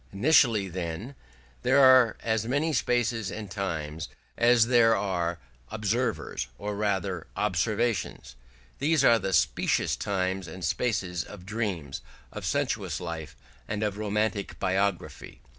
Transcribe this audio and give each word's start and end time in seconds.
Initially, 0.11 0.67
then, 0.67 1.13
there 1.61 1.79
are 1.79 2.17
as 2.23 2.47
many 2.47 2.73
spaces 2.73 3.29
and 3.31 3.51
times 3.51 4.09
as 4.35 4.65
there 4.65 4.95
are 4.95 5.37
observers, 5.69 6.47
or 6.57 6.75
rather 6.75 7.27
observations; 7.35 8.35
these 8.79 9.03
are 9.03 9.19
the 9.19 9.31
specious 9.31 9.95
times 9.95 10.47
and 10.47 10.65
spaces 10.65 11.23
of 11.23 11.45
dreams, 11.45 12.01
of 12.31 12.47
sensuous 12.47 12.99
life, 12.99 13.35
and 13.67 13.83
of 13.83 13.95
romantic 13.99 14.59
biography. 14.59 15.39